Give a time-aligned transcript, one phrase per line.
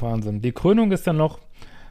[0.00, 0.42] Wahnsinn.
[0.42, 1.38] Die Krönung ist dann noch,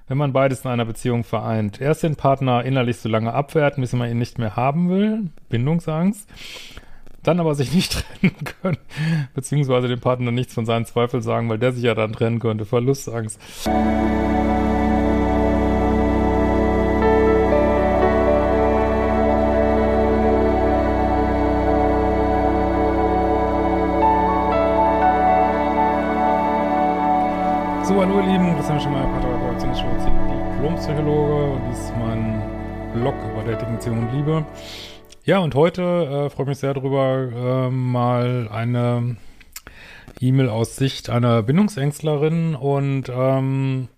[0.08, 1.82] wenn man beides in einer Beziehung vereint.
[1.82, 6.30] Erst den Partner innerlich so lange abwerten, bis man ihn nicht mehr haben will, Bindungsangst.
[7.23, 8.78] Dann aber sich nicht trennen können,
[9.34, 12.66] beziehungsweise dem Partner nichts von seinen Zweifeln sagen, weil der sich ja dann trennen könnte,
[12.66, 13.40] Verlustangst.
[28.16, 29.62] Hallo ihr Lieben, Christian Schemmer, Paartherapeut,
[30.56, 32.42] Diplompsychologe und dies ist mein
[32.94, 34.45] Blog über Dating, und Liebe.
[35.26, 39.17] Ja, und heute äh, freue ich mich sehr darüber, äh, mal eine
[40.22, 43.89] E-Mail aus Sicht einer Bindungsängstlerin und ähm,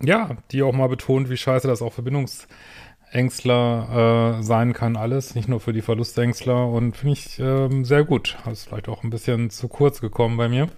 [0.00, 5.34] ja, die auch mal betont, wie scheiße das auch für Bindungsängstler äh, sein kann, alles,
[5.34, 8.38] nicht nur für die Verlustängstler und finde ich ähm, sehr gut.
[8.46, 10.70] Das ist vielleicht auch ein bisschen zu kurz gekommen bei mir.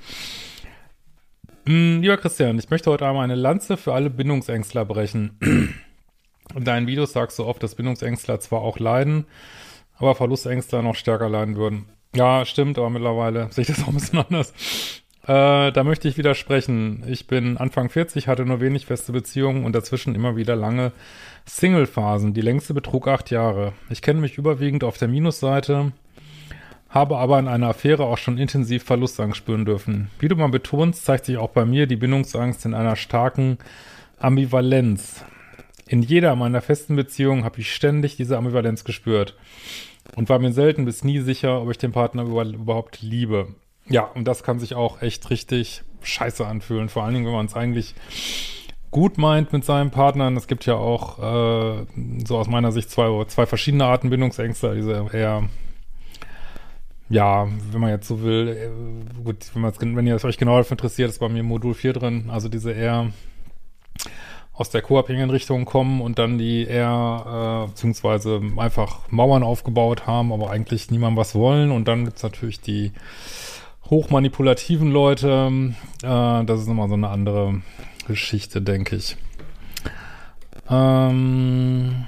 [1.69, 5.37] Hm, lieber Christian, ich möchte heute einmal eine Lanze für alle Bindungsängstler brechen.
[6.57, 9.27] In deinen Videos sagst du oft, dass Bindungsängstler zwar auch leiden,
[9.99, 11.85] aber Verlustängstler noch stärker leiden würden.
[12.15, 14.55] Ja, stimmt, aber mittlerweile sehe ich das auch ein bisschen anders.
[15.25, 17.05] Äh, da möchte ich widersprechen.
[17.07, 20.93] Ich bin Anfang 40, hatte nur wenig feste Beziehungen und dazwischen immer wieder lange
[21.45, 22.33] Single-Phasen.
[22.33, 23.75] Die längste betrug acht Jahre.
[23.91, 25.93] Ich kenne mich überwiegend auf der Minusseite
[26.89, 30.11] habe aber in einer Affäre auch schon intensiv Verlustangst spüren dürfen.
[30.19, 33.59] Wie du mal betonst, zeigt sich auch bei mir die Bindungsangst in einer starken
[34.19, 35.25] Ambivalenz.
[35.87, 39.37] In jeder meiner festen Beziehungen habe ich ständig diese Ambivalenz gespürt
[40.17, 43.49] und war mir selten bis nie sicher, ob ich den Partner überhaupt liebe.
[43.87, 47.47] Ja, und das kann sich auch echt richtig scheiße anfühlen, vor allen Dingen, wenn man
[47.47, 47.95] es eigentlich
[48.91, 50.31] gut meint mit seinem Partner.
[50.37, 51.87] Es gibt ja auch äh,
[52.27, 55.49] so aus meiner Sicht zwei, zwei verschiedene Arten Bindungsängste, diese eher
[57.11, 61.09] ja, wenn man jetzt so will, äh, gut, wenn, wenn ihr euch genau dafür interessiert,
[61.09, 63.11] ist bei mir Modul 4 drin, also diese eher
[64.53, 70.33] aus der co-abhängigen Richtung kommen und dann die eher, äh, beziehungsweise einfach Mauern aufgebaut haben,
[70.33, 71.71] aber eigentlich niemandem was wollen.
[71.71, 72.93] Und dann gibt's natürlich die
[73.89, 75.73] hochmanipulativen Leute.
[76.03, 77.63] Äh, das ist nochmal so eine andere
[78.09, 79.17] Geschichte, denke ich.
[80.69, 82.07] Ähm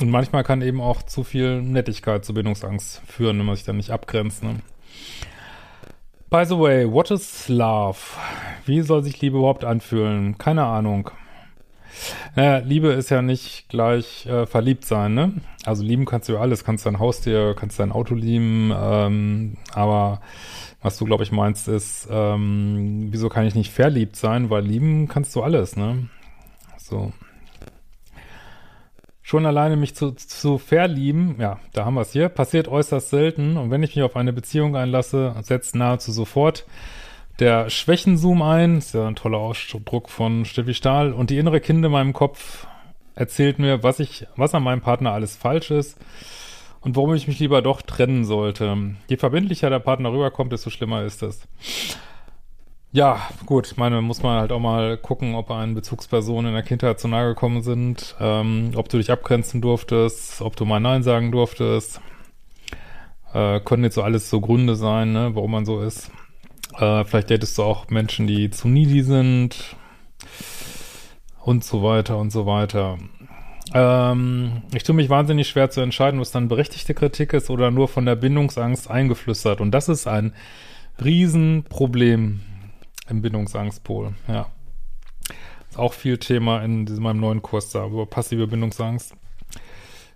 [0.00, 3.76] und manchmal kann eben auch zu viel Nettigkeit zu Bindungsangst führen, wenn man sich dann
[3.76, 4.42] nicht abgrenzt.
[4.42, 4.56] Ne?
[6.30, 7.98] By the way, what is love?
[8.66, 10.36] Wie soll sich Liebe überhaupt anfühlen?
[10.36, 11.10] Keine Ahnung.
[12.36, 15.32] Naja, Liebe ist ja nicht gleich äh, verliebt sein, ne?
[15.64, 20.20] Also lieben kannst du alles, kannst dein Haustier, kannst dein Auto lieben, ähm, aber
[20.80, 24.48] was du, glaube ich, meinst, ist, ähm, wieso kann ich nicht verliebt sein?
[24.48, 26.08] Weil lieben kannst du alles, ne?
[26.76, 27.12] So.
[29.28, 33.58] Schon alleine mich zu, zu verlieben, ja, da haben wir es hier, passiert äußerst selten.
[33.58, 36.64] Und wenn ich mich auf eine Beziehung einlasse, setzt nahezu sofort
[37.38, 38.78] der Schwächenzoom ein.
[38.78, 41.12] Ist ja ein toller Ausdruck von Steffi Stahl.
[41.12, 42.66] Und die innere Kind in meinem Kopf
[43.16, 45.98] erzählt mir, was ich, was an meinem Partner alles falsch ist
[46.80, 48.94] und warum ich mich lieber doch trennen sollte.
[49.08, 51.46] Je verbindlicher der Partner rüberkommt, desto schlimmer ist es.
[52.90, 56.98] Ja, gut, meine, muss man halt auch mal gucken, ob einen Bezugspersonen in der Kindheit
[56.98, 61.30] zu nahe gekommen sind, ähm, ob du dich abgrenzen durftest, ob du mal Nein sagen
[61.30, 62.00] durftest.
[63.34, 66.10] Äh, können jetzt so alles so Gründe sein, ne, warum man so ist.
[66.78, 69.76] Äh, vielleicht datest du auch Menschen, die zu needy sind
[71.44, 72.96] und so weiter und so weiter.
[73.74, 77.86] Ähm, ich tue mich wahnsinnig schwer zu entscheiden, was dann berechtigte Kritik ist oder nur
[77.86, 79.60] von der Bindungsangst eingeflüstert.
[79.60, 80.32] Und das ist ein
[81.04, 82.40] Riesenproblem
[83.08, 84.46] im Bindungsangstpol, ja.
[85.70, 89.14] Ist auch viel Thema in diesem, meinem neuen Kurs da über passive Bindungsangst.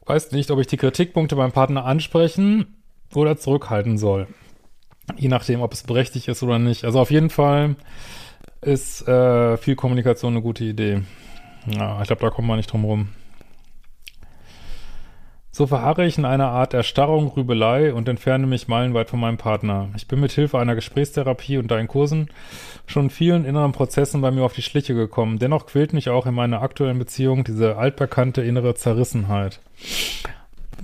[0.06, 2.82] Weiß nicht, ob ich die Kritikpunkte beim Partner ansprechen
[3.14, 4.26] oder zurückhalten soll.
[5.16, 6.84] Je nachdem, ob es berechtigt ist oder nicht.
[6.84, 7.76] Also auf jeden Fall
[8.60, 11.02] ist äh, viel Kommunikation eine gute Idee.
[11.66, 13.08] Ja, ich glaube, da kommt man nicht drum rum.
[15.54, 19.90] So verharre ich in einer Art Erstarrung, Rübelei und entferne mich meilenweit von meinem Partner.
[19.94, 22.30] Ich bin mit Hilfe einer Gesprächstherapie und deinen Kursen
[22.86, 25.38] schon vielen inneren Prozessen bei mir auf die Schliche gekommen.
[25.38, 29.60] Dennoch quält mich auch in meiner aktuellen Beziehung diese altbekannte innere Zerrissenheit.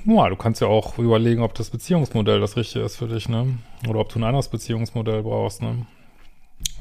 [0.05, 3.59] Ja, du kannst ja auch überlegen, ob das Beziehungsmodell das Richtige ist für dich, ne?
[3.89, 5.87] Oder ob du ein anderes Beziehungsmodell brauchst, ne?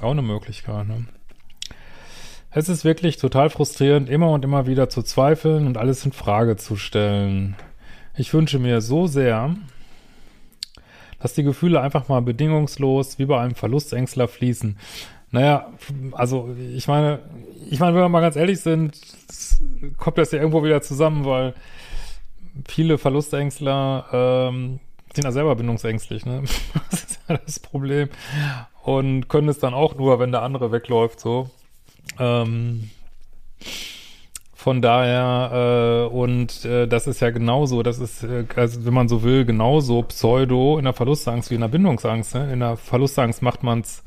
[0.02, 1.06] Auch eine Möglichkeit, ne?
[2.52, 6.58] Es ist wirklich total frustrierend, immer und immer wieder zu zweifeln und alles in Frage
[6.58, 7.56] zu stellen.
[8.18, 9.56] Ich wünsche mir so sehr,
[11.20, 14.78] dass die Gefühle einfach mal bedingungslos wie bei einem Verlustängstler fließen.
[15.30, 15.72] Naja,
[16.14, 17.20] also ich meine,
[17.70, 19.00] ich meine, wenn wir mal ganz ehrlich sind,
[19.98, 21.54] kommt das ja irgendwo wieder zusammen, weil
[22.68, 24.80] viele Verlustängstler ähm,
[25.14, 26.44] sind ja selber bindungsängstlich, ne?
[26.90, 28.10] Das ist ja das Problem.
[28.84, 31.50] Und können es dann auch nur, wenn der andere wegläuft, so.
[32.20, 32.90] Ähm,
[34.68, 39.08] von daher, äh, und äh, das ist ja genauso, das ist, äh, also wenn man
[39.08, 42.36] so will, genauso Pseudo in der Verlustangst wie in der Bindungsangst.
[42.36, 42.52] Ne?
[42.52, 44.04] In der Verlustangst macht man es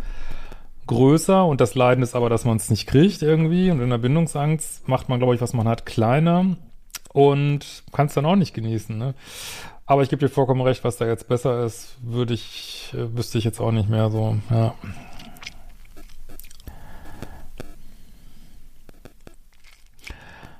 [0.86, 3.70] größer und das Leiden ist aber, dass man es nicht kriegt irgendwie.
[3.70, 6.58] Und in der Bindungsangst macht man, glaube ich, was man hat, kleiner
[7.14, 8.98] und kann es dann auch nicht genießen.
[8.98, 9.14] Ne?
[9.86, 13.38] Aber ich gebe dir vollkommen recht, was da jetzt besser ist, würde ich, äh, wüsste
[13.38, 14.74] ich jetzt auch nicht mehr so, ja.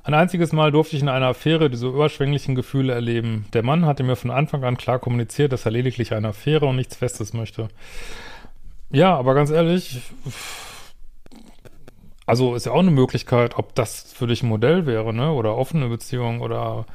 [0.02, 3.46] Ein einziges Mal durfte ich in einer Affäre diese überschwänglichen Gefühle erleben.
[3.52, 6.76] Der Mann hatte mir von Anfang an klar kommuniziert, dass er lediglich eine Affäre und
[6.76, 7.68] nichts Festes möchte.
[8.90, 10.00] Ja, aber ganz ehrlich,
[12.26, 15.32] also ist ja auch eine Möglichkeit, ob das für dich ein Modell wäre, ne?
[15.32, 16.86] Oder offene Beziehung oder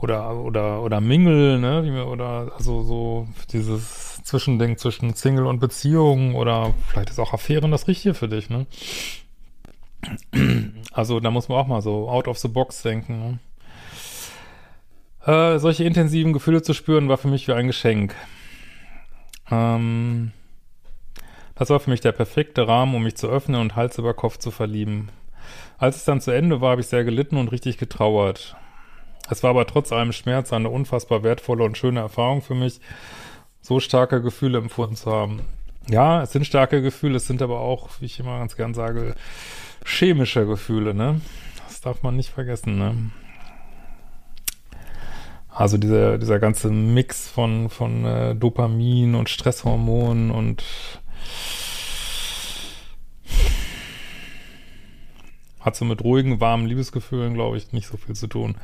[0.00, 2.04] oder oder oder Mingle, ne?
[2.06, 7.86] Oder also so dieses Zwischending zwischen Single und Beziehung oder vielleicht ist auch Affären das
[7.86, 8.66] Richtige für dich, ne?
[10.92, 13.18] Also da muss man auch mal so out of the box denken.
[13.18, 13.38] Ne?
[15.26, 18.14] Äh, solche intensiven Gefühle zu spüren, war für mich wie ein Geschenk.
[19.50, 20.32] Ähm,
[21.54, 24.38] das war für mich der perfekte Rahmen, um mich zu öffnen und Hals über Kopf
[24.38, 25.08] zu verlieben.
[25.78, 28.56] Als es dann zu Ende war, habe ich sehr gelitten und richtig getrauert.
[29.28, 32.80] Es war aber trotz allem Schmerz eine unfassbar wertvolle und schöne Erfahrung für mich,
[33.60, 35.40] so starke Gefühle empfunden zu haben.
[35.88, 39.14] Ja, es sind starke Gefühle, es sind aber auch, wie ich immer ganz gern sage,
[39.86, 41.20] chemische Gefühle, ne?
[41.66, 42.94] Das darf man nicht vergessen, ne?
[45.48, 50.62] Also dieser, dieser ganze Mix von, von äh, Dopamin und Stresshormonen und
[55.60, 58.56] hat so mit ruhigen, warmen Liebesgefühlen, glaube ich, nicht so viel zu tun.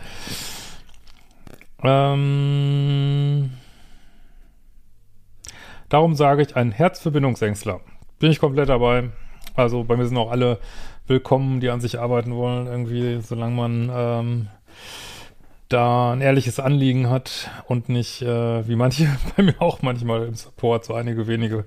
[1.83, 3.51] Ähm,
[5.89, 7.81] darum sage ich, ein Herz für Bindungsängstler.
[8.19, 9.11] Bin ich komplett dabei.
[9.55, 10.59] Also bei mir sind auch alle
[11.07, 14.49] willkommen, die an sich arbeiten wollen, irgendwie, solange man ähm,
[15.69, 20.35] da ein ehrliches Anliegen hat und nicht, äh, wie manche bei mir auch manchmal im
[20.35, 21.65] Support, so einige wenige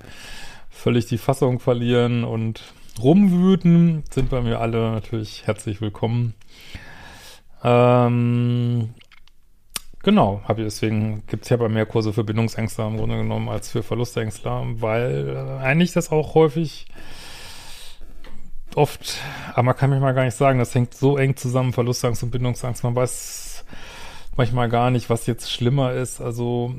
[0.69, 6.33] völlig die Fassung verlieren und rumwüten, sind bei mir alle natürlich herzlich willkommen.
[7.63, 8.93] Ähm,
[10.03, 13.49] genau, habe ich deswegen, gibt es ja bei mehr Kurse für Bindungsängstler im Grunde genommen
[13.49, 16.87] als für Verlustängstler, weil äh, eigentlich das auch häufig
[18.75, 19.17] oft,
[19.53, 22.31] aber man kann mich mal gar nicht sagen, das hängt so eng zusammen, Verlustangst und
[22.31, 22.83] Bindungsangst.
[22.83, 23.65] Man weiß
[24.35, 26.21] manchmal gar nicht, was jetzt schlimmer ist.
[26.21, 26.73] Also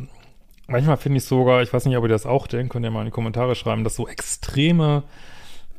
[0.66, 3.00] manchmal finde ich sogar, ich weiß nicht, ob ihr das auch denkt, könnt ihr mal
[3.00, 5.02] in die Kommentare schreiben, dass so extreme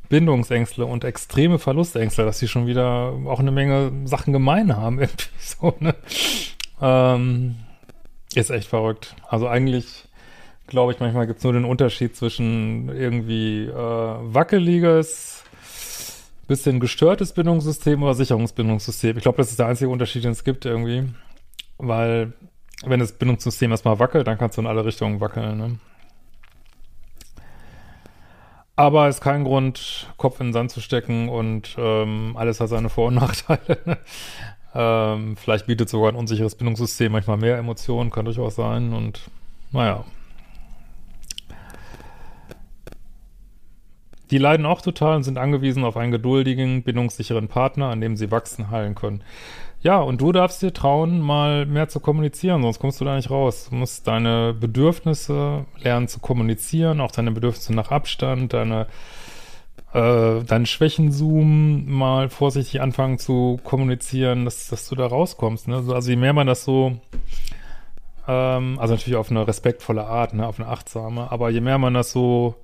[0.09, 5.27] Bindungsängste und extreme Verlustängste, dass sie schon wieder auch eine Menge Sachen gemein haben, irgendwie
[5.39, 5.95] so, ne?
[6.81, 7.55] Ähm,
[8.33, 9.15] ist echt verrückt.
[9.27, 10.07] Also eigentlich
[10.67, 15.43] glaube ich, manchmal gibt es nur den Unterschied zwischen irgendwie äh, wackeliges
[16.47, 19.17] bisschen gestörtes Bindungssystem oder Sicherungsbindungssystem.
[19.17, 21.03] Ich glaube, das ist der einzige Unterschied, den es gibt irgendwie.
[21.77, 22.33] Weil,
[22.85, 25.79] wenn das Bindungssystem erstmal wackelt, dann kannst du in alle Richtungen wackeln, ne?
[28.75, 32.89] Aber ist kein Grund, Kopf in den Sand zu stecken und ähm, alles hat seine
[32.89, 33.97] Vor- und Nachteile.
[34.75, 38.93] ähm, vielleicht bietet sogar ein unsicheres Bindungssystem manchmal mehr Emotionen, kann durchaus sein.
[38.93, 39.31] Und
[39.71, 40.05] naja,
[44.31, 48.31] Die leiden auch total und sind angewiesen auf einen geduldigen, bindungssicheren Partner, an dem sie
[48.31, 49.23] wachsen, heilen können.
[49.81, 53.29] Ja, und du darfst dir trauen, mal mehr zu kommunizieren, sonst kommst du da nicht
[53.29, 53.67] raus.
[53.69, 58.87] Du musst deine Bedürfnisse lernen zu kommunizieren, auch deine Bedürfnisse nach Abstand, deine,
[59.93, 65.67] äh, deine Schwächen zoomen, mal vorsichtig anfangen zu kommunizieren, dass, dass du da rauskommst.
[65.67, 65.83] Ne?
[65.87, 66.99] Also je mehr man das so,
[68.27, 70.47] ähm, also natürlich auf eine respektvolle Art, ne?
[70.47, 72.55] auf eine achtsame, aber je mehr man das so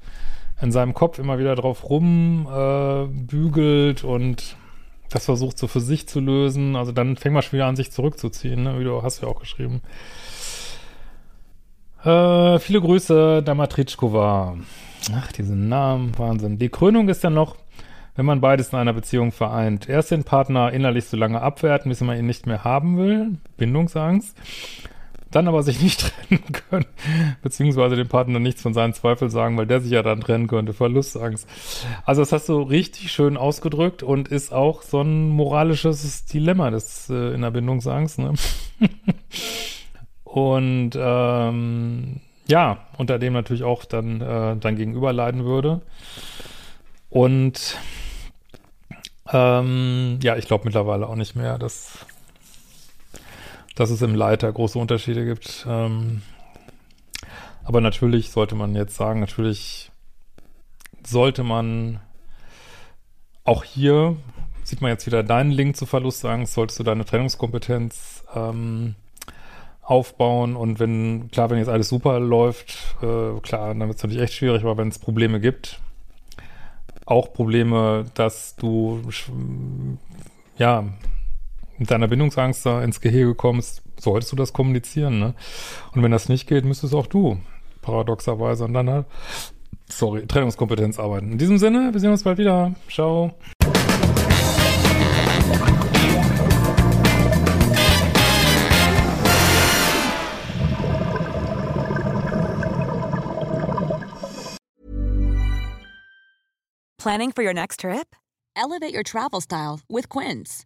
[0.63, 4.55] in seinem Kopf immer wieder drauf rumbügelt äh, und
[5.10, 6.77] das versucht so für sich zu lösen.
[6.77, 8.79] Also dann fängt man schon wieder an, sich zurückzuziehen, ne?
[8.79, 9.82] wie du hast ja auch geschrieben.
[12.03, 14.55] Äh, viele Grüße, Damatritschkova.
[15.13, 16.58] Ach, diesen Namen, Wahnsinn.
[16.58, 17.58] Die Krönung ist ja noch,
[18.15, 19.89] wenn man beides in einer Beziehung vereint.
[19.89, 24.38] Erst den Partner innerlich so lange abwerten, bis man ihn nicht mehr haben will, Bindungsangst.
[25.35, 25.99] Dann aber sich nicht
[26.29, 26.85] trennen können,
[27.41, 30.73] beziehungsweise dem Partner nichts von seinen Zweifeln sagen, weil der sich ja dann trennen könnte,
[30.73, 31.47] Verlustangst.
[32.05, 37.09] Also das hast du richtig schön ausgedrückt und ist auch so ein moralisches Dilemma das
[37.09, 38.19] äh, in der Bindungsangst.
[38.19, 38.33] Ne?
[40.23, 45.81] und ähm, ja, unter dem natürlich auch dann äh, dein Gegenüber leiden würde.
[47.09, 47.77] Und
[49.31, 52.05] ähm, ja, ich glaube mittlerweile auch nicht mehr, dass,
[53.75, 55.65] dass es im Leiter große Unterschiede gibt.
[55.67, 56.21] Ähm,
[57.63, 59.91] aber natürlich sollte man jetzt sagen, natürlich
[61.05, 61.99] sollte man
[63.43, 64.15] auch hier,
[64.63, 68.95] sieht man jetzt wieder deinen Link zu Verlustangst, solltest du deine Trennungskompetenz ähm,
[69.81, 74.23] aufbauen und wenn, klar, wenn jetzt alles super läuft, äh, klar, dann wird es natürlich
[74.23, 75.79] echt schwierig, aber wenn es Probleme gibt,
[77.05, 79.01] auch Probleme, dass du
[80.57, 80.85] ja
[81.77, 85.33] mit deiner Bindungsangst da ins Gehege kommst, solltest du das kommunizieren, ne?
[85.93, 87.37] Und wenn das nicht geht, müsstest auch du
[87.81, 89.05] paradoxerweise an deiner,
[89.89, 91.33] sorry, Trennungskompetenz arbeiten.
[91.33, 92.73] In diesem Sinne, wir sehen uns bald wieder.
[92.89, 93.35] Ciao.
[106.97, 108.15] Planning for your next trip?
[108.55, 110.65] Elevate your travel style with Quince.